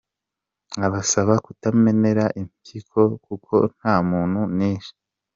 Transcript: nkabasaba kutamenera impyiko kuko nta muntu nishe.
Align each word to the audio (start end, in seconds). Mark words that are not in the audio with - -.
nkabasaba 0.75 1.33
kutamenera 1.45 2.25
impyiko 2.41 3.01
kuko 3.25 3.55
nta 3.77 3.95
muntu 4.09 4.39
nishe. 4.57 4.93